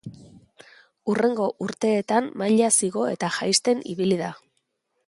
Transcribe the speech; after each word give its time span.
Hurrengo 1.11 1.49
urteetan 1.65 2.31
mailaz 2.43 2.73
igo 2.89 3.05
eta 3.13 3.31
jaisten 3.39 3.87
ibili 3.95 4.21
da. 4.25 4.37